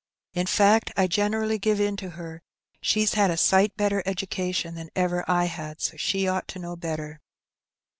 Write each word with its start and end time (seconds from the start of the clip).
In 0.33 0.47
fact, 0.47 0.91
I 0.97 1.05
generally 1.05 1.59
give 1.59 1.79
in 1.79 1.95
to 1.97 2.09
her; 2.17 2.41
she's 2.81 3.13
had 3.13 3.29
a 3.29 3.37
sight 3.37 3.77
better 3.77 4.01
education 4.07 4.73
than 4.73 4.89
ever 4.95 5.23
I 5.29 5.45
had, 5.45 5.79
so 5.79 5.95
she 5.95 6.27
ought 6.27 6.47
to 6.47 6.57
know 6.57 6.75
better." 6.75 7.21